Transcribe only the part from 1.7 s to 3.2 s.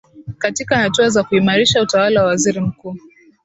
utawala wa waziri mkuu